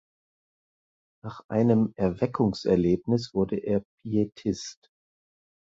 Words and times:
Nach 1.23 1.41
einem 1.47 1.93
Erweckungserlebnis 1.95 3.35
wurde 3.35 3.57
er 3.57 3.83
Pietist. 4.01 4.89